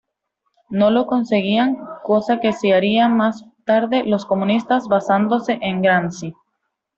[0.71, 6.33] No lo conseguirían, cosa que sí harían más tarde los comunistas basándose en Gramsci.